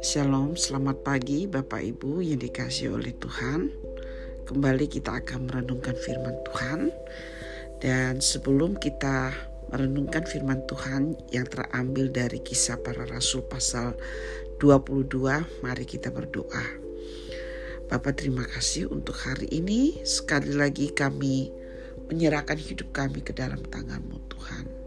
Shalom, 0.00 0.56
selamat 0.56 1.04
pagi 1.04 1.44
Bapak 1.44 1.84
Ibu 1.84 2.24
yang 2.24 2.40
dikasih 2.40 2.96
oleh 2.96 3.12
Tuhan. 3.12 3.68
Kembali 4.48 4.88
kita 4.88 5.20
akan 5.20 5.44
merenungkan 5.44 5.92
firman 6.00 6.40
Tuhan. 6.48 6.88
Dan 7.84 8.24
sebelum 8.24 8.80
kita 8.80 9.36
merenungkan 9.76 10.24
firman 10.24 10.64
Tuhan 10.64 11.20
yang 11.28 11.52
terambil 11.52 12.08
dari 12.08 12.40
kisah 12.40 12.80
para 12.80 13.04
rasul 13.04 13.44
pasal 13.44 13.92
22, 14.56 15.04
mari 15.60 15.84
kita 15.84 16.08
berdoa. 16.08 16.64
Bapak 17.92 18.24
terima 18.24 18.48
kasih 18.48 18.88
untuk 18.88 19.20
hari 19.20 19.52
ini. 19.52 20.00
Sekali 20.00 20.56
lagi 20.56 20.96
kami 20.96 21.52
menyerahkan 22.08 22.56
hidup 22.56 22.88
kami 22.96 23.20
ke 23.20 23.36
dalam 23.36 23.60
tanganmu 23.68 24.32
Tuhan. 24.32 24.83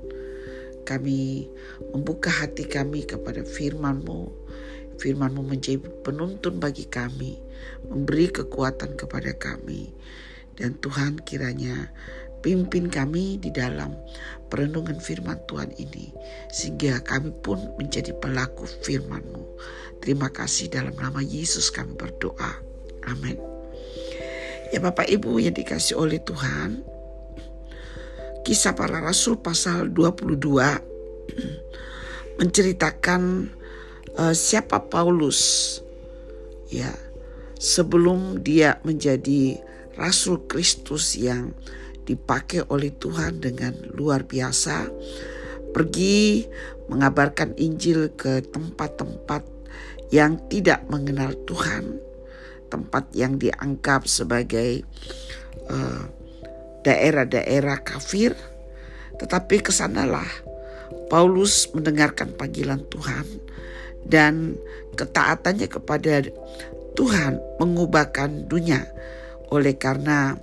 Kami 0.87 1.51
membuka 1.91 2.31
hati 2.31 2.63
kami 2.63 3.03
kepada 3.03 3.43
firman-Mu 3.43 4.47
Firman-Mu 4.97 5.45
menjadi 5.45 5.85
penuntun 6.01 6.57
bagi 6.57 6.89
kami, 6.89 7.37
memberi 7.85 8.33
kekuatan 8.33 8.97
kepada 8.97 9.31
kami. 9.37 9.93
Dan 10.57 10.73
Tuhan 10.81 11.21
kiranya 11.21 11.93
pimpin 12.41 12.89
kami 12.89 13.37
di 13.37 13.53
dalam 13.53 13.93
perenungan 14.49 14.97
firman 14.97 15.37
Tuhan 15.45 15.69
ini. 15.77 16.09
Sehingga 16.49 17.05
kami 17.05 17.29
pun 17.45 17.61
menjadi 17.77 18.17
pelaku 18.17 18.65
firman-Mu. 18.65 19.45
Terima 20.01 20.33
kasih 20.33 20.73
dalam 20.73 20.97
nama 20.97 21.21
Yesus 21.21 21.69
kami 21.69 21.93
berdoa. 21.93 22.57
Amin. 23.05 23.37
Ya 24.73 24.83
Bapak 24.83 25.07
Ibu 25.07 25.39
yang 25.39 25.55
dikasih 25.55 25.95
oleh 25.95 26.19
Tuhan. 26.25 26.96
Kisah 28.47 28.79
para 28.79 29.03
Rasul 29.03 29.43
pasal 29.43 29.91
22 29.91 30.39
menceritakan 32.39 33.51
uh, 34.15 34.31
siapa 34.31 34.87
Paulus. 34.87 35.83
Ya 36.71 36.95
sebelum 37.59 38.39
dia 38.39 38.79
menjadi 38.87 39.59
rasul 39.99 40.47
Kristus 40.47 41.19
yang 41.19 41.51
dipakai 42.07 42.63
oleh 42.71 42.95
Tuhan 42.95 43.43
dengan 43.43 43.75
luar 43.91 44.23
biasa 44.23 44.95
pergi 45.75 46.47
mengabarkan 46.87 47.51
Injil 47.59 48.15
ke 48.15 48.47
tempat-tempat 48.47 49.43
yang 50.15 50.39
tidak 50.47 50.87
mengenal 50.87 51.35
Tuhan. 51.43 51.99
Tempat 52.71 53.11
yang 53.11 53.35
dianggap 53.35 54.07
sebagai 54.07 54.87
uh, 55.67 56.26
daerah-daerah 56.87 57.83
kafir 57.83 58.31
tetapi 59.19 59.59
ke 59.59 59.75
sanalah 59.75 60.27
Paulus 61.11 61.67
mendengarkan 61.75 62.31
panggilan 62.31 62.83
Tuhan 62.87 63.27
dan 64.07 64.55
ketaatannya 64.95 65.67
kepada 65.67 66.23
Tuhan 66.95 67.39
mengubahkan 67.59 68.47
dunia. 68.47 68.87
Oleh 69.51 69.75
karena 69.75 70.35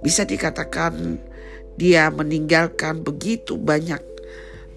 bisa 0.00 0.24
dikatakan 0.28 1.20
dia 1.76 2.12
meninggalkan 2.12 3.00
begitu 3.00 3.56
banyak 3.56 4.00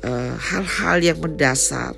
eh, 0.03 0.35
hal-hal 0.35 0.97
uh, 0.99 1.05
yang 1.05 1.19
mendasar, 1.19 1.95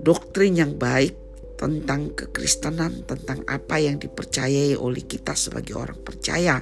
doktrin 0.00 0.56
yang 0.56 0.72
baik 0.76 1.14
tentang 1.56 2.12
kekristenan, 2.12 3.04
tentang 3.08 3.40
apa 3.48 3.80
yang 3.80 3.96
dipercayai 3.96 4.76
oleh 4.76 5.04
kita 5.04 5.32
sebagai 5.32 5.76
orang 5.76 5.96
percaya. 6.00 6.60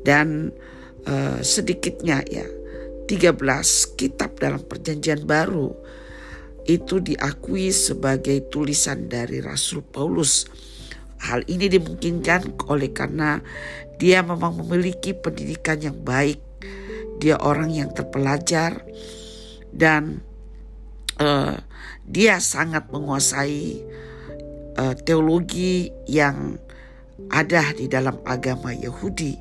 Dan 0.00 0.54
uh, 1.06 1.38
sedikitnya 1.44 2.24
ya 2.28 2.46
13 3.10 3.36
kitab 3.98 4.38
dalam 4.38 4.62
perjanjian 4.62 5.26
baru 5.26 5.74
itu 6.68 7.02
diakui 7.02 7.74
sebagai 7.74 8.46
tulisan 8.46 9.10
dari 9.10 9.42
Rasul 9.42 9.82
Paulus. 9.82 10.46
Hal 11.20 11.44
ini 11.50 11.66
dimungkinkan 11.66 12.62
oleh 12.70 12.94
karena 12.94 13.42
dia 13.98 14.22
memang 14.22 14.62
memiliki 14.62 15.12
pendidikan 15.12 15.82
yang 15.82 15.98
baik. 16.00 16.40
Dia 17.20 17.36
orang 17.36 17.74
yang 17.74 17.90
terpelajar 17.92 18.86
dan 19.74 20.24
uh, 21.20 21.60
dia 22.08 22.40
sangat 22.40 22.88
menguasai 22.88 23.84
uh, 24.80 24.94
teologi 25.04 25.92
yang 26.08 26.56
ada 27.28 27.76
di 27.76 27.84
dalam 27.90 28.16
agama 28.24 28.72
Yahudi 28.72 29.36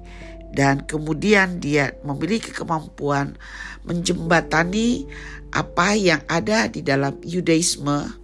dan 0.53 0.85
kemudian 0.85 1.61
dia 1.61 1.93
memiliki 2.01 2.49
kemampuan 2.49 3.37
menjembatani 3.85 5.05
apa 5.49 5.97
yang 5.97 6.21
ada 6.29 6.69
di 6.69 6.81
dalam 6.85 7.17
Yudaisme 7.25 8.17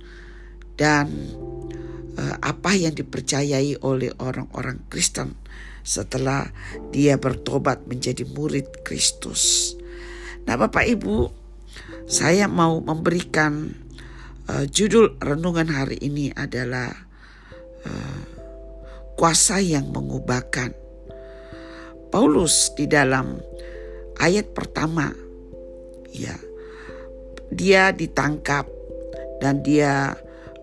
dan 0.78 1.10
uh, 2.18 2.36
apa 2.42 2.76
yang 2.76 2.94
dipercayai 2.94 3.82
oleh 3.82 4.12
orang-orang 4.20 4.84
Kristen 4.90 5.34
setelah 5.86 6.50
dia 6.90 7.22
bertobat 7.22 7.86
menjadi 7.86 8.26
murid 8.26 8.82
Kristus. 8.82 9.74
Nah, 10.50 10.58
Bapak 10.58 10.86
Ibu, 10.86 11.30
saya 12.10 12.50
mau 12.50 12.82
memberikan 12.82 13.70
uh, 14.50 14.66
judul 14.66 15.18
renungan 15.22 15.70
hari 15.70 16.02
ini 16.02 16.34
adalah 16.34 16.90
uh, 17.86 18.22
kuasa 19.18 19.62
yang 19.62 19.94
mengubahkan. 19.94 20.85
Paulus 22.16 22.72
di 22.80 22.88
dalam 22.88 23.36
ayat 24.24 24.56
pertama 24.56 25.12
ya 26.16 26.40
dia 27.52 27.92
ditangkap 27.92 28.72
dan 29.44 29.60
dia 29.62 30.16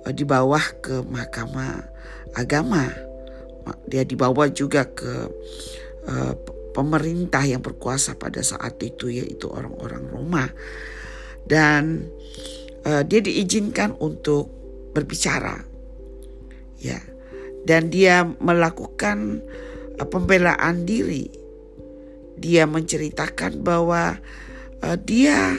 uh, 0.04 0.12
dibawa 0.12 0.60
ke 0.80 1.02
mahkamah 1.04 1.88
agama. 2.34 2.90
Dia 3.86 4.02
dibawa 4.02 4.50
juga 4.50 4.88
ke 4.90 5.30
uh, 6.08 6.34
pemerintah 6.74 7.44
yang 7.46 7.62
berkuasa 7.62 8.18
pada 8.18 8.42
saat 8.42 8.80
itu 8.82 9.12
yaitu 9.12 9.46
orang-orang 9.46 10.02
Roma. 10.10 10.44
Dan 11.46 12.10
uh, 12.82 13.02
dia 13.06 13.22
diizinkan 13.22 13.94
untuk 14.02 14.50
berbicara. 14.90 15.62
Ya. 16.82 16.98
Dan 17.62 17.94
dia 17.94 18.26
melakukan 18.26 19.46
uh, 20.02 20.06
pembelaan 20.10 20.82
diri. 20.82 21.41
Dia 22.42 22.66
menceritakan 22.66 23.62
bahwa 23.62 24.18
uh, 24.82 24.98
dia 24.98 25.54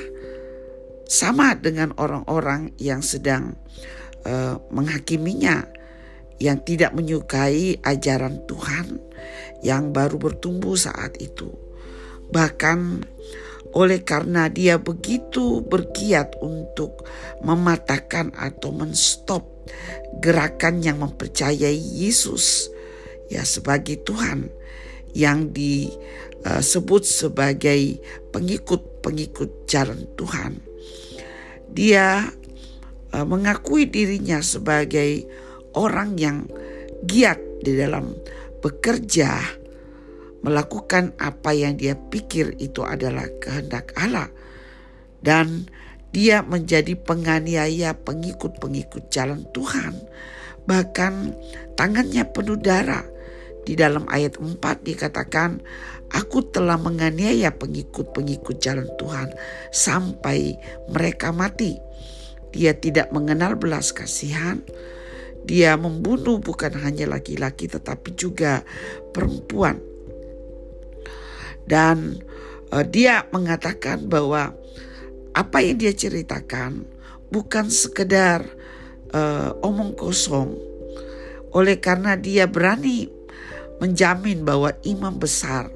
sama 1.08 1.56
dengan 1.56 1.96
orang-orang 1.96 2.76
yang 2.76 3.00
sedang 3.00 3.56
uh, 4.28 4.60
menghakiminya 4.68 5.64
yang 6.44 6.60
tidak 6.68 6.92
menyukai 6.92 7.80
ajaran 7.80 8.44
Tuhan 8.44 9.00
yang 9.64 9.96
baru 9.96 10.20
bertumbuh 10.20 10.76
saat 10.76 11.16
itu. 11.24 11.48
Bahkan 12.34 13.08
oleh 13.74 14.06
karena 14.06 14.52
dia 14.52 14.78
begitu 14.78 15.64
bergiat 15.66 16.38
untuk 16.44 17.08
mematahkan 17.42 18.36
atau 18.38 18.70
menstop 18.70 19.50
gerakan 20.22 20.84
yang 20.84 21.02
mempercayai 21.02 21.74
Yesus 21.74 22.70
ya 23.32 23.42
sebagai 23.42 24.04
Tuhan 24.06 24.52
yang 25.18 25.54
disebut 26.44 27.08
sebagai 27.08 28.04
pengikut-pengikut 28.36 29.66
jalan 29.66 30.04
Tuhan. 30.20 30.60
Dia 31.72 32.28
uh, 33.16 33.26
mengakui 33.26 33.88
dirinya 33.88 34.44
sebagai 34.44 35.26
orang 35.74 36.20
yang 36.20 36.46
giat 37.08 37.40
di 37.64 37.80
dalam 37.80 38.12
bekerja 38.60 39.40
melakukan 40.44 41.16
apa 41.16 41.56
yang 41.56 41.80
dia 41.80 41.96
pikir 41.96 42.60
itu 42.60 42.84
adalah 42.84 43.26
kehendak 43.40 43.96
Allah. 43.96 44.28
Dan 45.24 45.72
dia 46.12 46.44
menjadi 46.44 47.00
penganiaya 47.00 47.96
pengikut-pengikut 47.96 49.08
jalan 49.08 49.48
Tuhan. 49.56 49.96
Bahkan 50.68 51.14
tangannya 51.80 52.28
penuh 52.28 52.60
darah 52.60 53.13
di 53.64 53.80
dalam 53.80 54.04
ayat 54.12 54.40
4 54.40 54.60
dikatakan 54.84 55.64
Aku 56.14 56.46
telah 56.46 56.78
menganiaya 56.78 57.50
pengikut-pengikut 57.58 58.62
jalan 58.62 58.86
Tuhan 59.02 59.34
sampai 59.74 60.62
mereka 60.94 61.34
mati. 61.34 61.82
Dia 62.54 62.78
tidak 62.78 63.10
mengenal 63.10 63.58
belas 63.58 63.90
kasihan. 63.90 64.62
Dia 65.42 65.74
membunuh 65.74 66.38
bukan 66.38 66.78
hanya 66.86 67.10
laki-laki 67.10 67.66
tetapi 67.66 68.14
juga 68.14 68.62
perempuan. 69.10 69.82
Dan 71.66 72.22
uh, 72.70 72.86
dia 72.86 73.26
mengatakan 73.34 74.06
bahwa 74.06 74.54
apa 75.34 75.58
yang 75.66 75.82
dia 75.82 75.98
ceritakan 75.98 76.86
bukan 77.34 77.74
sekedar 77.74 78.46
uh, 79.18 79.58
omong 79.66 79.98
kosong. 79.98 80.54
Oleh 81.58 81.82
karena 81.82 82.14
dia 82.14 82.46
berani 82.46 83.23
menjamin 83.84 84.48
bahwa 84.48 84.72
imam 84.88 85.20
besar 85.20 85.68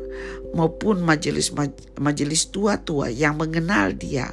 maupun 0.56 1.04
majelis 1.04 1.51
majelis 2.00 2.48
tua-tua 2.48 3.12
yang 3.12 3.36
mengenal 3.36 3.92
dia 3.92 4.31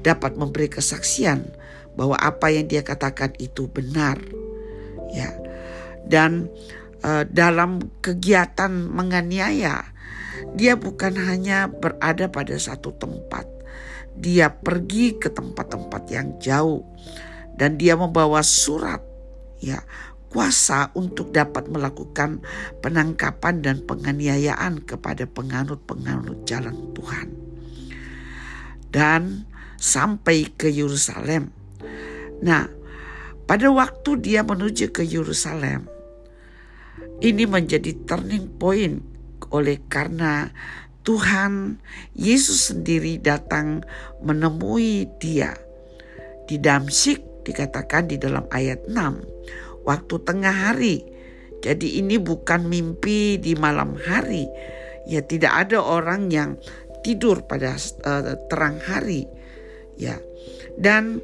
dapat 0.00 0.40
memberi 0.40 0.72
kesaksian 0.72 1.44
bahwa 1.92 2.16
apa 2.16 2.48
yang 2.48 2.64
dia 2.64 2.80
katakan 2.80 3.36
itu 3.36 3.68
benar. 3.68 4.16
Ya. 5.12 5.36
Dan 6.08 6.48
uh, 7.04 7.28
dalam 7.28 7.92
kegiatan 8.00 8.72
menganiaya 8.72 9.84
dia 10.56 10.80
bukan 10.80 11.12
hanya 11.20 11.68
berada 11.68 12.32
pada 12.32 12.56
satu 12.56 12.96
tempat. 12.96 13.44
Dia 14.16 14.48
pergi 14.48 15.20
ke 15.20 15.28
tempat-tempat 15.28 16.02
yang 16.08 16.40
jauh 16.40 16.82
dan 17.54 17.76
dia 17.76 17.94
membawa 17.94 18.40
surat 18.40 19.04
ya 19.60 19.84
kuasa 20.30 20.94
untuk 20.94 21.34
dapat 21.34 21.66
melakukan 21.66 22.38
penangkapan 22.78 23.66
dan 23.66 23.82
penganiayaan 23.82 24.86
kepada 24.86 25.26
penganut-penganut 25.26 26.46
jalan 26.46 26.78
Tuhan. 26.94 27.28
Dan 28.90 29.50
sampai 29.74 30.46
ke 30.54 30.70
Yerusalem. 30.70 31.50
Nah, 32.46 32.70
pada 33.50 33.66
waktu 33.74 34.22
dia 34.22 34.46
menuju 34.46 34.94
ke 34.94 35.02
Yerusalem, 35.02 35.90
ini 37.20 37.44
menjadi 37.44 37.92
turning 38.06 38.46
point 38.60 39.02
oleh 39.50 39.82
karena 39.90 40.54
Tuhan 41.02 41.82
Yesus 42.14 42.70
sendiri 42.70 43.18
datang 43.18 43.82
menemui 44.22 45.08
dia 45.18 45.56
di 46.44 46.60
Damsik 46.60 47.44
dikatakan 47.44 48.06
di 48.06 48.20
dalam 48.20 48.44
ayat 48.52 48.84
6 48.84 48.94
waktu 49.84 50.14
tengah 50.22 50.72
hari. 50.72 51.04
Jadi 51.60 52.00
ini 52.00 52.16
bukan 52.16 52.64
mimpi 52.64 53.36
di 53.36 53.52
malam 53.52 53.96
hari. 53.96 54.48
Ya 55.04 55.20
tidak 55.20 55.68
ada 55.68 55.80
orang 55.84 56.32
yang 56.32 56.56
tidur 57.04 57.44
pada 57.44 57.76
uh, 57.76 58.36
terang 58.48 58.80
hari. 58.80 59.28
Ya. 60.00 60.16
Dan 60.80 61.20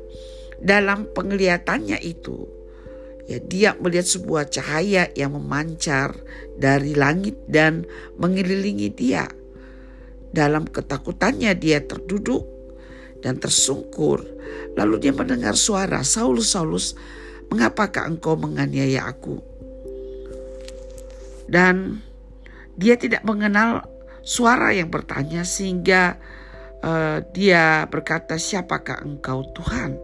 dalam 0.60 1.08
penglihatannya 1.12 2.00
itu 2.00 2.48
ya 3.26 3.38
dia 3.42 3.70
melihat 3.76 4.06
sebuah 4.06 4.48
cahaya 4.48 5.10
yang 5.12 5.34
memancar 5.36 6.16
dari 6.56 6.92
langit 6.92 7.36
dan 7.48 7.84
mengelilingi 8.20 8.88
dia. 8.92 9.24
Dalam 10.36 10.68
ketakutannya 10.68 11.56
dia 11.56 11.80
terduduk 11.80 12.44
dan 13.24 13.40
tersungkur. 13.40 14.20
Lalu 14.76 15.08
dia 15.08 15.12
mendengar 15.16 15.56
suara 15.56 16.04
Saulus 16.04 16.52
Saulus 16.52 16.92
mengapakah 17.50 18.08
engkau 18.08 18.34
menganiaya 18.34 19.06
aku? 19.08 19.40
Dan 21.46 22.02
dia 22.74 22.98
tidak 22.98 23.22
mengenal 23.22 23.86
suara 24.26 24.74
yang 24.74 24.90
bertanya 24.90 25.46
sehingga 25.46 26.18
uh, 26.82 27.22
dia 27.30 27.86
berkata 27.86 28.34
siapakah 28.36 29.00
engkau 29.06 29.46
Tuhan? 29.54 29.94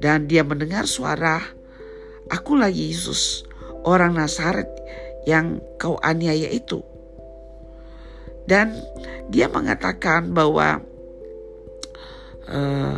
Dan 0.00 0.24
dia 0.24 0.40
mendengar 0.40 0.88
suara 0.88 1.44
akulah 2.32 2.72
Yesus 2.72 3.44
orang 3.84 4.16
Nazaret 4.16 4.68
yang 5.28 5.60
kau 5.76 6.00
aniaya 6.00 6.48
itu. 6.48 6.80
Dan 8.48 8.72
dia 9.28 9.52
mengatakan 9.52 10.32
bahwa 10.32 10.80
uh, 12.48 12.96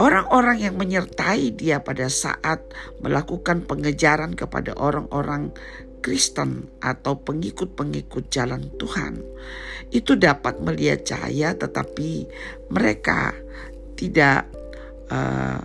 Orang-orang 0.00 0.64
yang 0.64 0.80
menyertai 0.80 1.52
dia 1.52 1.84
pada 1.84 2.08
saat 2.08 2.64
melakukan 3.04 3.68
pengejaran 3.68 4.32
kepada 4.32 4.72
orang-orang 4.80 5.52
Kristen 6.00 6.72
atau 6.80 7.20
pengikut-pengikut 7.20 8.32
jalan 8.32 8.72
Tuhan. 8.80 9.20
Itu 9.92 10.16
dapat 10.16 10.64
melihat 10.64 11.04
cahaya, 11.04 11.52
tetapi 11.52 12.24
mereka 12.72 13.36
tidak 14.00 14.48
uh, 15.12 15.60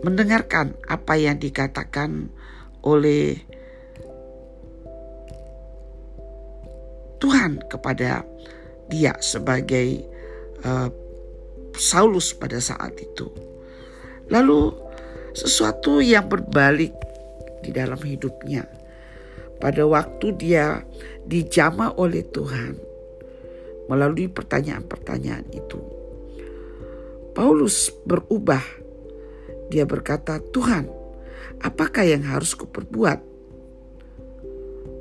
mendengarkan 0.00 0.72
apa 0.88 1.14
yang 1.20 1.36
dikatakan 1.36 2.32
oleh 2.80 3.36
Tuhan 7.20 7.60
kepada 7.68 8.24
dia 8.88 9.14
sebagai 9.20 10.02
uh, 10.64 11.01
Saulus 11.76 12.36
pada 12.36 12.60
saat 12.60 12.96
itu. 13.00 13.28
Lalu 14.28 14.72
sesuatu 15.32 16.04
yang 16.04 16.28
berbalik 16.28 16.92
di 17.64 17.70
dalam 17.72 17.98
hidupnya. 18.00 18.68
Pada 19.62 19.86
waktu 19.86 20.34
dia 20.36 20.82
dijama 21.22 21.94
oleh 21.94 22.26
Tuhan 22.26 22.74
melalui 23.86 24.26
pertanyaan-pertanyaan 24.26 25.46
itu. 25.54 25.78
Paulus 27.32 27.88
berubah. 28.04 28.60
Dia 29.72 29.88
berkata, 29.88 30.36
"Tuhan, 30.52 30.84
apakah 31.64 32.04
yang 32.04 32.28
harus 32.28 32.52
kuperbuat?" 32.52 33.31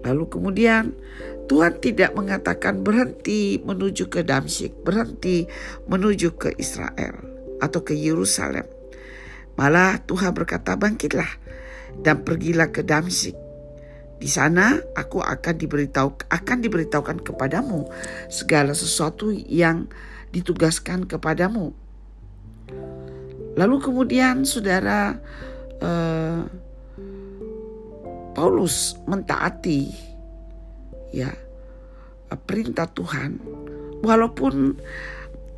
Lalu 0.02 0.24
kemudian 0.30 0.98
Tuhan 1.46 1.84
tidak 1.84 2.16
mengatakan 2.16 2.82
berhenti 2.82 3.60
menuju 3.62 4.08
ke 4.08 4.24
Damsyik, 4.24 4.82
berhenti 4.88 5.46
menuju 5.86 6.40
ke 6.40 6.50
Israel 6.58 7.22
atau 7.62 7.84
ke 7.84 7.94
Yerusalem. 7.94 8.66
Malah 9.60 10.02
Tuhan 10.08 10.32
berkata, 10.34 10.74
"Bangkitlah 10.80 11.28
dan 12.02 12.24
pergilah 12.24 12.72
ke 12.72 12.82
Damsyik. 12.82 13.36
Di 14.22 14.30
sana 14.30 14.80
aku 14.94 15.20
akan 15.20 15.56
diberitahu 15.58 16.30
akan 16.30 16.58
diberitahukan 16.62 17.26
kepadamu 17.26 17.90
segala 18.30 18.72
sesuatu 18.72 19.30
yang 19.34 19.92
ditugaskan 20.34 21.06
kepadamu." 21.06 21.76
Lalu 23.60 23.76
kemudian 23.84 24.48
saudara 24.48 25.20
uh, 25.84 26.48
Paulus 28.32 28.96
mentaati 29.06 29.92
ya 31.12 31.32
perintah 32.48 32.88
Tuhan. 32.88 33.40
Walaupun 34.02 34.82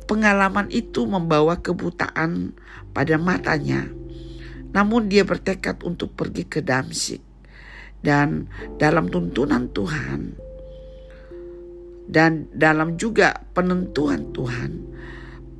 pengalaman 0.04 0.68
itu 0.68 1.08
membawa 1.08 1.56
kebutaan 1.62 2.52
pada 2.92 3.16
matanya 3.16 3.88
namun 4.74 5.06
dia 5.06 5.22
bertekad 5.22 5.86
untuk 5.86 6.18
pergi 6.18 6.44
ke 6.44 6.60
Damsik. 6.60 7.22
Dan 8.04 8.52
dalam 8.76 9.08
tuntunan 9.08 9.72
Tuhan 9.72 10.36
dan 12.04 12.52
dalam 12.52 13.00
juga 13.00 13.32
penentuan 13.56 14.28
Tuhan 14.36 14.72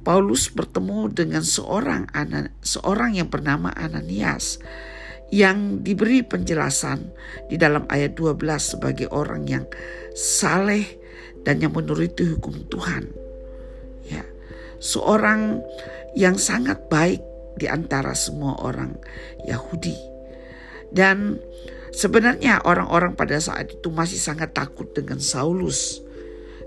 Paulus 0.04 0.52
bertemu 0.52 1.08
dengan 1.08 1.40
seorang 1.40 2.04
seorang 2.60 3.16
yang 3.16 3.32
bernama 3.32 3.72
Ananias 3.72 4.60
yang 5.32 5.80
diberi 5.80 6.20
penjelasan 6.20 7.10
di 7.48 7.56
dalam 7.56 7.88
ayat 7.88 8.16
12 8.16 8.40
sebagai 8.76 9.08
orang 9.10 9.48
yang 9.48 9.64
saleh 10.12 10.84
dan 11.44 11.60
yang 11.60 11.72
menuruti 11.72 12.24
hukum 12.28 12.66
Tuhan. 12.68 13.04
Ya. 14.08 14.24
Seorang 14.80 15.64
yang 16.14 16.36
sangat 16.38 16.86
baik 16.88 17.20
di 17.58 17.66
antara 17.70 18.12
semua 18.14 18.58
orang 18.62 18.94
Yahudi. 19.46 19.94
Dan 20.94 21.42
sebenarnya 21.90 22.62
orang-orang 22.62 23.18
pada 23.18 23.38
saat 23.42 23.74
itu 23.74 23.90
masih 23.90 24.18
sangat 24.18 24.54
takut 24.54 24.86
dengan 24.94 25.18
Saulus 25.18 26.04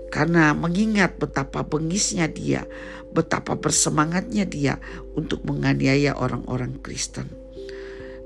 karena 0.08 0.56
mengingat 0.56 1.20
betapa 1.20 1.64
bengisnya 1.64 2.28
dia, 2.28 2.64
betapa 3.12 3.56
bersemangatnya 3.56 4.48
dia 4.48 4.74
untuk 5.16 5.44
menganiaya 5.44 6.16
orang-orang 6.16 6.80
Kristen. 6.80 7.28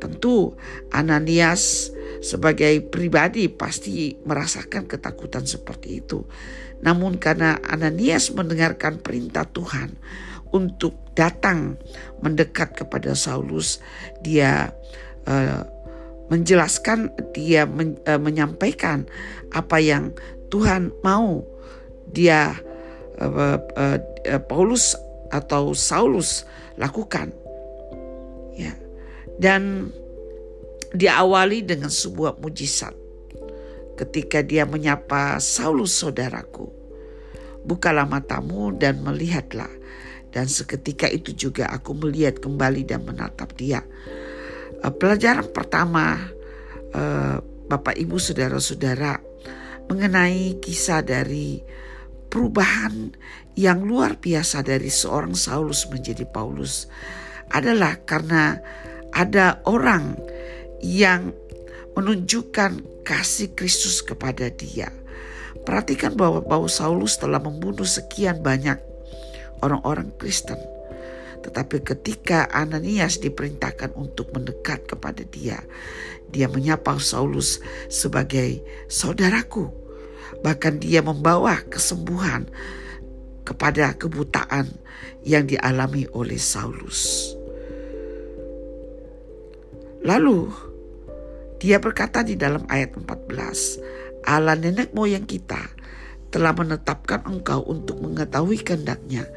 Tentu 0.02 0.58
Ananias 0.90 1.94
sebagai 2.18 2.82
pribadi 2.90 3.46
pasti 3.46 4.18
merasakan 4.26 4.90
ketakutan 4.90 5.46
seperti 5.46 6.02
itu. 6.02 6.26
Namun 6.82 7.22
karena 7.22 7.62
Ananias 7.62 8.34
mendengarkan 8.34 8.98
perintah 8.98 9.46
Tuhan 9.46 9.94
untuk 10.50 11.14
datang 11.14 11.78
mendekat 12.18 12.74
kepada 12.74 13.14
Saulus, 13.14 13.78
dia 14.26 14.74
uh, 15.30 15.62
menjelaskan, 16.26 17.14
dia 17.30 17.62
men, 17.62 17.94
uh, 18.10 18.18
menyampaikan 18.18 19.06
apa 19.54 19.78
yang 19.78 20.10
Tuhan 20.50 20.90
mau 21.06 21.46
dia 22.10 22.58
uh, 23.22 23.58
Paulus 24.50 24.98
atau 25.30 25.72
Saulus 25.72 26.44
lakukan. 26.76 27.41
Dan 29.42 29.90
diawali 30.94 31.66
dengan 31.66 31.90
sebuah 31.90 32.38
mujizat. 32.38 32.94
Ketika 33.98 34.40
dia 34.46 34.62
menyapa 34.62 35.42
Saulus 35.42 35.98
saudaraku, 35.98 36.70
bukalah 37.66 38.06
matamu 38.06 38.70
dan 38.76 39.02
melihatlah. 39.02 39.70
Dan 40.32 40.48
seketika 40.48 41.10
itu 41.10 41.34
juga 41.36 41.68
aku 41.68 41.92
melihat 41.92 42.40
kembali 42.40 42.88
dan 42.88 43.04
menatap 43.04 43.52
dia. 43.58 43.84
Eh, 44.80 44.92
pelajaran 44.94 45.50
pertama 45.52 46.16
eh, 46.94 47.36
Bapak 47.42 47.98
Ibu 48.00 48.16
Saudara-saudara 48.16 49.20
mengenai 49.92 50.56
kisah 50.62 51.04
dari 51.04 51.60
perubahan 52.32 53.12
yang 53.60 53.84
luar 53.84 54.16
biasa 54.16 54.64
dari 54.64 54.88
seorang 54.88 55.36
Saulus 55.36 55.84
menjadi 55.92 56.24
Paulus 56.24 56.88
adalah 57.52 58.00
karena 58.08 58.56
ada 59.12 59.60
orang 59.68 60.16
yang 60.80 61.36
menunjukkan 61.94 63.04
kasih 63.04 63.52
Kristus 63.52 64.00
kepada 64.00 64.48
dia. 64.48 64.88
Perhatikan 65.62 66.18
bahwa 66.18 66.42
Paulus 66.42 66.82
Saulus 66.82 67.14
telah 67.20 67.38
membunuh 67.38 67.86
sekian 67.86 68.42
banyak 68.42 68.80
orang-orang 69.62 70.10
Kristen. 70.18 70.58
Tetapi 71.42 71.82
ketika 71.82 72.50
Ananias 72.50 73.18
diperintahkan 73.18 73.94
untuk 73.94 74.30
mendekat 74.34 74.86
kepada 74.86 75.22
dia, 75.26 75.62
dia 76.30 76.46
menyapa 76.50 76.98
Saulus 76.98 77.62
sebagai 77.90 78.62
saudaraku. 78.90 79.70
Bahkan 80.42 80.82
dia 80.82 81.04
membawa 81.04 81.60
kesembuhan 81.68 82.48
kepada 83.42 83.94
kebutaan 83.94 84.70
yang 85.22 85.46
dialami 85.46 86.06
oleh 86.14 86.38
Saulus. 86.38 87.34
Lalu 90.02 90.50
dia 91.62 91.78
berkata 91.78 92.26
di 92.26 92.34
dalam 92.34 92.66
ayat 92.66 92.98
14, 92.98 94.26
Allah 94.26 94.58
nenek 94.58 94.90
moyang 94.90 95.22
kita 95.22 95.62
telah 96.32 96.50
menetapkan 96.56 97.22
engkau 97.28 97.62
untuk 97.68 98.02
mengetahui 98.02 98.64
kehendaknya, 98.64 99.28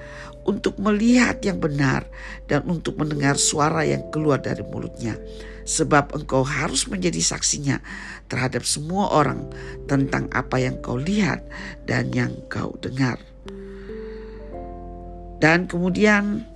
untuk 0.47 0.79
melihat 0.81 1.37
yang 1.45 1.61
benar, 1.61 2.07
dan 2.49 2.65
untuk 2.65 2.97
mendengar 2.97 3.37
suara 3.37 3.85
yang 3.85 4.09
keluar 4.09 4.41
dari 4.41 4.65
mulutnya. 4.65 5.19
Sebab 5.65 6.17
engkau 6.17 6.41
harus 6.45 6.89
menjadi 6.89 7.21
saksinya 7.21 7.81
terhadap 8.25 8.65
semua 8.65 9.11
orang 9.11 9.49
tentang 9.85 10.29
apa 10.33 10.61
yang 10.61 10.81
kau 10.81 10.97
lihat 10.97 11.45
dan 11.85 12.09
yang 12.09 12.33
kau 12.49 12.73
dengar. 12.81 13.21
Dan 15.41 15.69
kemudian 15.69 16.47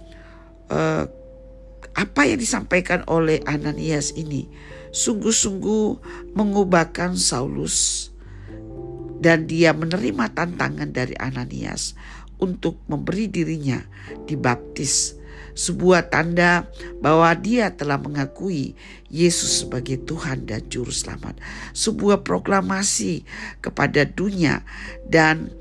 uh, 0.72 1.06
apa 2.00 2.24
yang 2.24 2.40
disampaikan 2.40 3.04
oleh 3.12 3.44
Ananias 3.44 4.16
ini 4.16 4.48
sungguh-sungguh 4.96 5.86
mengubahkan 6.32 7.20
Saulus. 7.20 8.08
Dan 9.20 9.52
dia 9.52 9.76
menerima 9.76 10.32
tantangan 10.32 10.96
dari 10.96 11.12
Ananias 11.20 11.92
untuk 12.40 12.80
memberi 12.88 13.28
dirinya 13.28 13.84
dibaptis. 14.24 15.20
Sebuah 15.60 16.08
tanda 16.08 16.72
bahwa 17.04 17.28
dia 17.36 17.76
telah 17.76 18.00
mengakui 18.00 18.80
Yesus 19.12 19.68
sebagai 19.68 20.00
Tuhan 20.08 20.48
dan 20.48 20.64
juru 20.72 20.88
selamat. 20.88 21.36
Sebuah 21.76 22.24
proklamasi 22.24 23.28
kepada 23.60 24.08
dunia 24.08 24.64
dan 25.04 25.52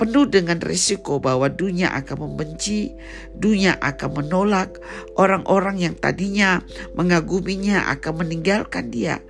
penuh 0.00 0.24
dengan 0.24 0.56
risiko 0.64 1.20
bahwa 1.20 1.52
dunia 1.52 1.92
akan 1.92 2.24
membenci, 2.24 2.96
dunia 3.36 3.76
akan 3.84 4.24
menolak, 4.24 4.80
orang-orang 5.20 5.76
yang 5.76 5.94
tadinya 6.00 6.64
mengaguminya 6.96 7.92
akan 7.92 8.24
meninggalkan 8.24 8.88
dia. 8.88 9.20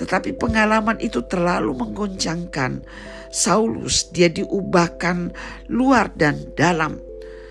Tetapi 0.00 0.40
pengalaman 0.40 0.96
itu 1.04 1.20
terlalu 1.28 1.76
menggoncangkan 1.76 2.80
Saulus, 3.28 4.08
dia 4.08 4.32
diubahkan 4.32 5.36
luar 5.68 6.16
dan 6.16 6.48
dalam. 6.56 6.96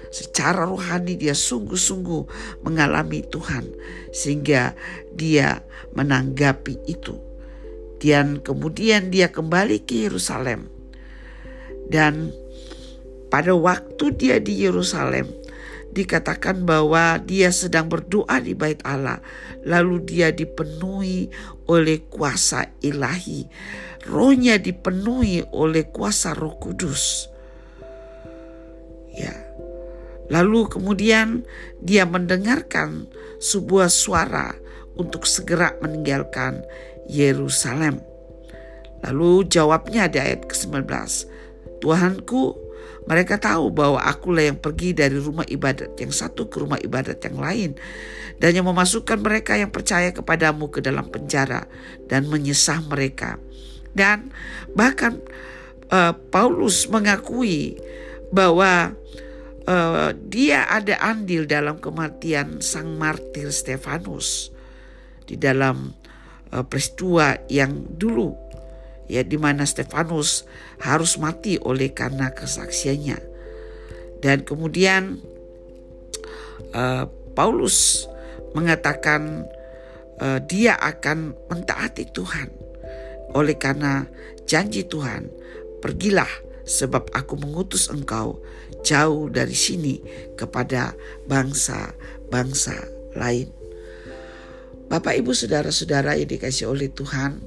Secara 0.09 0.65
rohani 0.65 1.13
dia 1.19 1.37
sungguh-sungguh 1.37 2.21
mengalami 2.65 3.21
Tuhan 3.21 3.69
sehingga 4.09 4.73
dia 5.13 5.61
menanggapi 5.93 6.89
itu. 6.89 7.21
Dan 8.01 8.41
kemudian 8.41 9.13
dia 9.13 9.29
kembali 9.29 9.85
ke 9.85 10.09
Yerusalem. 10.09 10.73
Dan 11.87 12.33
pada 13.27 13.51
waktu 13.51 14.15
dia 14.15 14.37
di 14.39 14.63
Yerusalem, 14.63 15.27
dikatakan 15.91 16.63
bahwa 16.63 17.17
dia 17.17 17.49
sedang 17.49 17.89
berdoa 17.89 18.37
di 18.37 18.53
bait 18.53 18.77
Allah, 18.85 19.17
lalu 19.65 20.03
dia 20.05 20.29
dipenuhi 20.29 21.31
oleh 21.65 22.05
kuasa 22.07 22.69
ilahi. 22.85 23.49
Rohnya 24.07 24.55
dipenuhi 24.61 25.43
oleh 25.51 25.89
kuasa 25.91 26.31
Roh 26.31 26.55
Kudus. 26.61 27.27
Ya. 29.11 29.35
Lalu 30.31 30.69
kemudian 30.71 31.43
dia 31.83 32.07
mendengarkan 32.07 33.09
sebuah 33.39 33.91
suara 33.91 34.55
untuk 34.95 35.27
segera 35.27 35.75
meninggalkan 35.83 36.63
Yerusalem. 37.07 38.03
Lalu 39.03 39.47
jawabnya 39.47 40.11
di 40.11 40.19
ayat 40.19 40.47
ke-19. 40.47 40.83
Tuhanku, 41.79 42.66
mereka 43.07 43.39
tahu 43.39 43.71
bahwa 43.71 44.03
akulah 44.03 44.43
yang 44.43 44.59
pergi 44.59 44.91
dari 44.91 45.15
rumah 45.15 45.47
ibadat 45.47 45.95
yang 45.95 46.11
satu 46.11 46.51
ke 46.51 46.59
rumah 46.59 46.77
ibadat 46.83 47.23
yang 47.23 47.39
lain 47.39 47.71
dan 48.37 48.51
yang 48.51 48.67
memasukkan 48.67 49.17
mereka 49.23 49.55
yang 49.55 49.71
percaya 49.71 50.11
kepadamu 50.11 50.67
ke 50.67 50.83
dalam 50.83 51.07
penjara 51.07 51.65
dan 52.11 52.27
menyesah 52.27 52.83
mereka. 52.85 53.39
Dan 53.95 54.29
bahkan 54.75 55.23
uh, 55.89 56.13
Paulus 56.13 56.85
mengakui 56.91 57.79
bahwa 58.29 58.93
uh, 59.65 60.11
dia 60.27 60.67
ada 60.67 60.99
andil 60.99 61.47
dalam 61.47 61.79
kematian 61.79 62.59
sang 62.59 62.99
martir 62.99 63.49
Stefanus 63.55 64.51
di 65.23 65.39
dalam 65.39 65.95
uh, 66.51 66.63
peristiwa 66.67 67.39
yang 67.47 67.87
dulu 67.95 68.46
ya 69.07 69.23
di 69.23 69.39
mana 69.39 69.63
Stefanus 69.63 70.45
harus 70.83 71.15
mati 71.19 71.57
oleh 71.59 71.91
karena 71.91 72.31
kesaksiannya. 72.31 73.19
Dan 74.23 74.43
kemudian 74.43 75.19
uh, 76.75 77.05
Paulus 77.33 78.07
mengatakan 78.53 79.47
uh, 80.19 80.39
dia 80.43 80.75
akan 80.77 81.33
mentaati 81.49 82.09
Tuhan 82.11 82.49
oleh 83.35 83.55
karena 83.59 84.07
janji 84.47 84.87
Tuhan, 84.87 85.27
pergilah 85.83 86.29
sebab 86.67 87.11
aku 87.15 87.39
mengutus 87.39 87.91
engkau 87.91 88.39
jauh 88.83 89.27
dari 89.31 89.55
sini 89.55 89.99
kepada 90.35 90.95
bangsa-bangsa 91.27 92.75
lain. 93.15 93.51
Bapak, 94.87 95.19
ibu, 95.19 95.35
saudara-saudara 95.35 96.15
yang 96.15 96.31
dikasih 96.31 96.71
oleh 96.71 96.87
Tuhan, 96.87 97.43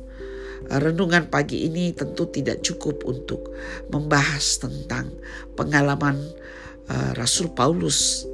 renungan 0.68 1.32
pagi 1.32 1.64
ini 1.64 1.96
tentu 1.96 2.28
tidak 2.28 2.60
cukup 2.60 3.06
untuk 3.08 3.54
membahas 3.88 4.60
tentang 4.60 5.08
pengalaman 5.56 6.20
uh, 6.90 7.16
Rasul 7.16 7.48
Paulus. 7.54 8.28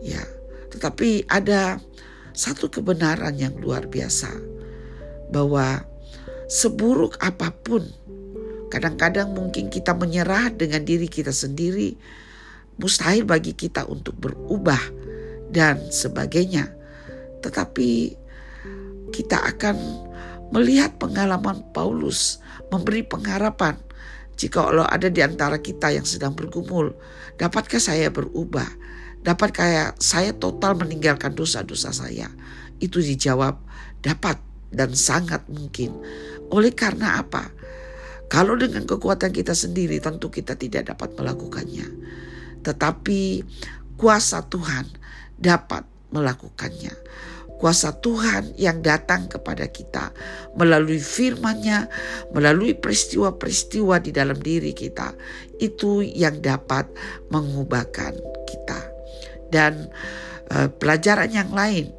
Ya, 0.00 0.22
tetapi 0.70 1.26
ada 1.28 1.82
satu 2.32 2.70
kebenaran 2.70 3.36
yang 3.36 3.58
luar 3.58 3.90
biasa 3.90 4.30
bahwa 5.28 5.84
seburuk 6.48 7.18
apa 7.20 7.52
pun 7.52 7.84
kadang-kadang 8.70 9.34
mungkin 9.34 9.68
kita 9.68 9.92
menyerah 9.92 10.54
dengan 10.54 10.86
diri 10.86 11.10
kita 11.10 11.34
sendiri 11.34 11.98
mustahil 12.80 13.28
bagi 13.28 13.52
kita 13.52 13.84
untuk 13.84 14.16
berubah 14.16 14.80
dan 15.52 15.76
sebagainya. 15.92 16.70
Tetapi 17.44 17.90
kita 19.10 19.36
akan 19.36 19.76
melihat 20.50 20.98
pengalaman 20.98 21.62
Paulus 21.74 22.42
memberi 22.70 23.06
pengharapan 23.06 23.78
jika 24.40 24.72
Allah 24.72 24.88
ada 24.88 25.12
di 25.12 25.20
antara 25.20 25.60
kita 25.60 25.92
yang 25.92 26.08
sedang 26.08 26.32
bergumul, 26.32 26.96
dapatkah 27.36 27.76
saya 27.76 28.08
berubah? 28.08 28.64
Dapatkah 29.20 29.92
saya 30.00 30.32
total 30.32 30.80
meninggalkan 30.80 31.36
dosa-dosa 31.36 31.92
saya? 31.92 32.32
Itu 32.80 33.04
dijawab 33.04 33.60
dapat 34.00 34.40
dan 34.72 34.96
sangat 34.96 35.44
mungkin. 35.52 35.92
Oleh 36.48 36.72
karena 36.72 37.20
apa? 37.20 37.52
Kalau 38.32 38.56
dengan 38.56 38.88
kekuatan 38.88 39.28
kita 39.28 39.52
sendiri 39.52 40.00
tentu 40.00 40.32
kita 40.32 40.56
tidak 40.56 40.88
dapat 40.88 41.12
melakukannya. 41.20 41.84
Tetapi 42.64 43.44
kuasa 44.00 44.48
Tuhan 44.48 44.88
dapat 45.36 45.84
melakukannya 46.16 46.96
kuasa 47.60 47.92
Tuhan 48.00 48.56
yang 48.56 48.80
datang 48.80 49.28
kepada 49.28 49.68
kita 49.68 50.16
melalui 50.56 50.96
firman-Nya, 50.96 51.92
melalui 52.32 52.72
peristiwa-peristiwa 52.72 54.00
di 54.00 54.16
dalam 54.16 54.40
diri 54.40 54.72
kita. 54.72 55.12
Itu 55.60 56.00
yang 56.00 56.40
dapat 56.40 56.88
mengubahkan 57.28 58.16
kita. 58.48 58.80
Dan 59.52 59.92
uh, 60.48 60.72
pelajaran 60.72 61.28
yang 61.28 61.52
lain, 61.52 61.92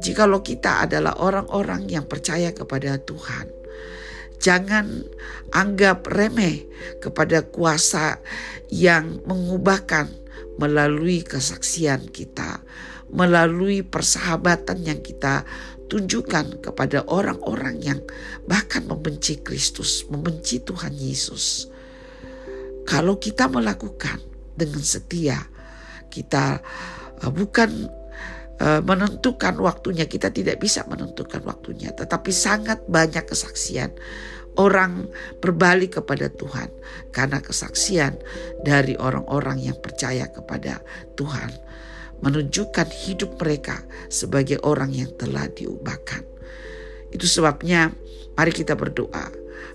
jikalau 0.00 0.40
kita 0.40 0.88
adalah 0.88 1.20
orang-orang 1.20 1.92
yang 1.92 2.08
percaya 2.08 2.56
kepada 2.56 2.96
Tuhan, 2.96 3.52
jangan 4.40 5.04
anggap 5.52 6.08
remeh 6.08 6.64
kepada 7.04 7.44
kuasa 7.44 8.16
yang 8.72 9.20
mengubahkan 9.28 10.08
melalui 10.56 11.20
kesaksian 11.20 12.08
kita 12.08 12.64
melalui 13.10 13.86
persahabatan 13.86 14.82
yang 14.82 15.00
kita 15.02 15.46
tunjukkan 15.86 16.58
kepada 16.62 17.06
orang-orang 17.06 17.78
yang 17.78 18.00
bahkan 18.50 18.82
membenci 18.86 19.38
Kristus, 19.40 20.02
membenci 20.10 20.58
Tuhan 20.62 20.94
Yesus. 20.94 21.70
Kalau 22.86 23.18
kita 23.18 23.46
melakukan 23.50 24.18
dengan 24.54 24.82
setia, 24.82 25.38
kita 26.10 26.62
uh, 27.22 27.30
bukan 27.30 27.70
uh, 28.58 28.82
menentukan 28.82 29.58
waktunya, 29.62 30.06
kita 30.10 30.30
tidak 30.30 30.58
bisa 30.58 30.82
menentukan 30.86 31.42
waktunya, 31.46 31.94
tetapi 31.94 32.30
sangat 32.34 32.82
banyak 32.86 33.26
kesaksian 33.26 33.94
orang 34.56 35.06
berbalik 35.38 36.00
kepada 36.02 36.32
Tuhan 36.32 36.72
karena 37.12 37.44
kesaksian 37.44 38.16
dari 38.64 38.96
orang-orang 38.96 39.60
yang 39.60 39.76
percaya 39.78 40.32
kepada 40.32 40.80
Tuhan 41.14 41.52
menunjukkan 42.24 42.88
hidup 43.06 43.36
mereka 43.40 43.84
sebagai 44.08 44.60
orang 44.64 44.92
yang 44.92 45.10
telah 45.20 45.48
diubahkan. 45.52 46.24
Itu 47.12 47.28
sebabnya 47.28 47.92
mari 48.36 48.52
kita 48.52 48.76
berdoa 48.76 49.32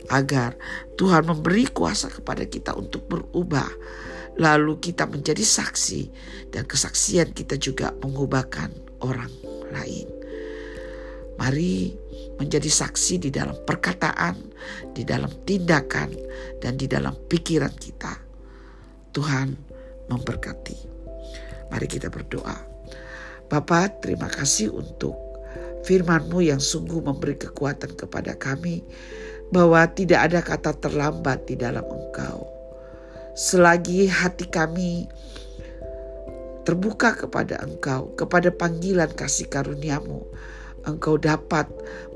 agar 0.09 0.57
Tuhan 0.97 1.25
memberi 1.25 1.69
kuasa 1.69 2.09
kepada 2.09 2.45
kita 2.45 2.75
untuk 2.75 3.05
berubah. 3.07 3.69
Lalu 4.39 4.79
kita 4.79 5.05
menjadi 5.11 5.43
saksi 5.43 6.01
dan 6.55 6.63
kesaksian 6.63 7.35
kita 7.35 7.59
juga 7.59 7.91
mengubahkan 7.99 8.71
orang 9.03 9.29
lain. 9.69 10.07
Mari 11.35 11.97
menjadi 12.37 12.69
saksi 12.69 13.27
di 13.27 13.29
dalam 13.33 13.57
perkataan, 13.65 14.37
di 14.93 15.03
dalam 15.03 15.29
tindakan, 15.43 16.13
dan 16.61 16.77
di 16.77 16.85
dalam 16.85 17.17
pikiran 17.27 17.73
kita. 17.75 18.13
Tuhan 19.11 19.57
memberkati. 20.07 21.00
Mari 21.71 21.87
kita 21.87 22.11
berdoa. 22.11 22.59
Bapak, 23.47 24.03
terima 24.03 24.27
kasih 24.27 24.71
untuk 24.75 25.15
firman-Mu 25.87 26.43
yang 26.43 26.61
sungguh 26.61 27.01
memberi 27.01 27.35
kekuatan 27.35 27.97
kepada 27.97 28.37
kami 28.37 28.83
bahwa 29.51 29.83
tidak 29.91 30.31
ada 30.31 30.39
kata 30.39 30.71
terlambat 30.79 31.47
di 31.47 31.59
dalam 31.59 31.83
Engkau. 31.83 32.47
Selagi 33.35 34.07
hati 34.07 34.47
kami 34.47 35.07
terbuka 36.63 37.15
kepada 37.15 37.59
Engkau, 37.63 38.13
kepada 38.15 38.51
panggilan 38.53 39.11
kasih 39.11 39.49
karuniamu, 39.51 40.23
Engkau 40.87 41.19
dapat 41.19 41.67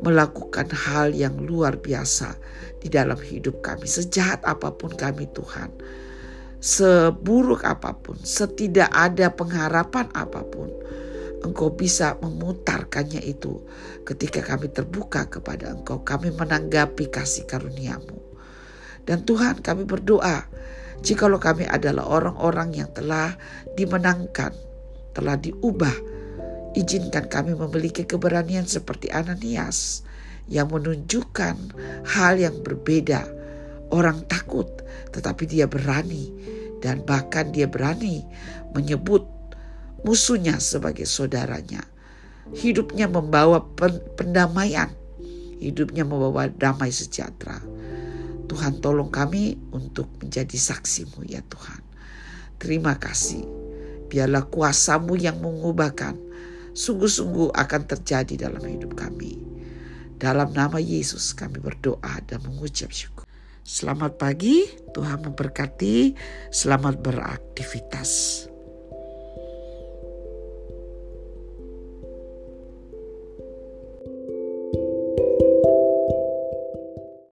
melakukan 0.01 0.69
hal 0.71 1.11
yang 1.11 1.35
luar 1.37 1.77
biasa 1.77 2.33
di 2.81 2.87
dalam 2.87 3.17
hidup 3.19 3.59
kami. 3.61 3.85
Sejahat 3.85 4.41
apa 4.47 4.71
pun 4.73 4.93
kami 4.93 5.27
Tuhan, 5.35 5.69
seburuk 6.65 7.61
apa 7.61 7.93
pun, 7.93 8.17
setidak 8.17 8.89
ada 8.89 9.29
pengharapan 9.29 10.09
apa 10.17 10.41
pun, 10.41 10.73
Engkau 11.45 11.77
bisa 11.77 12.17
memutarkannya 12.25 13.21
itu 13.21 13.61
ketika 14.01 14.41
kami 14.41 14.73
terbuka 14.73 15.29
kepada 15.29 15.69
Engkau. 15.77 16.01
Kami 16.01 16.33
menanggapi 16.33 17.13
kasih 17.13 17.45
karuniamu. 17.45 18.17
Dan 19.05 19.21
Tuhan 19.21 19.61
kami 19.61 19.85
berdoa, 19.85 20.49
jikalau 21.05 21.37
kami 21.37 21.69
adalah 21.69 22.09
orang-orang 22.09 22.73
yang 22.73 22.89
telah 22.97 23.37
dimenangkan, 23.77 24.57
telah 25.13 25.37
diubah, 25.37 25.93
izinkan 26.73 27.29
kami 27.29 27.53
memiliki 27.53 28.09
keberanian 28.09 28.65
seperti 28.65 29.13
Ananias 29.13 30.01
yang 30.49 30.73
menunjukkan 30.73 31.55
hal 32.09 32.41
yang 32.41 32.57
berbeda. 32.65 33.44
Orang 33.93 34.25
takut, 34.25 34.67
tetapi 35.13 35.45
dia 35.45 35.69
berani 35.69 36.31
dan 36.81 37.01
bahkan 37.05 37.49
dia 37.49 37.69
berani 37.69 38.25
menyebut 38.73 39.25
musuhnya 40.05 40.61
sebagai 40.61 41.09
saudaranya. 41.09 41.81
Hidupnya 42.53 43.09
membawa 43.09 43.65
pendamaian, 44.13 44.93
hidupnya 45.57 46.05
membawa 46.05 46.45
damai 46.45 46.93
sejahtera. 46.93 47.57
Tuhan 48.45 48.77
tolong 48.85 49.09
kami 49.09 49.57
untuk 49.73 50.05
menjadi 50.21 50.53
saksimu 50.53 51.25
ya 51.25 51.41
Tuhan. 51.49 51.81
Terima 52.61 53.01
kasih. 53.01 53.41
Biarlah 54.05 54.45
kuasamu 54.45 55.17
yang 55.17 55.41
mengubahkan 55.41 56.13
sungguh-sungguh 56.77 57.55
akan 57.57 57.81
terjadi 57.89 58.45
dalam 58.45 58.61
hidup 58.61 58.93
kami. 58.93 59.41
Dalam 60.21 60.53
nama 60.53 60.77
Yesus 60.77 61.33
kami 61.33 61.57
berdoa 61.57 62.21
dan 62.29 62.45
mengucap 62.45 62.93
syukur. 62.93 63.14
Selamat 63.65 64.21
pagi, 64.21 64.61
Tuhan 64.93 65.25
memberkati. 65.25 66.13
Selamat 66.53 67.01
beraktivitas. 67.01 68.45